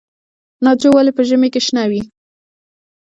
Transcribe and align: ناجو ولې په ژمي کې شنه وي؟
ناجو 0.63 0.89
ولې 0.95 1.11
په 1.17 1.21
ژمي 1.29 1.49
کې 1.53 1.61
شنه 1.65 1.83
وي؟ 1.89 2.01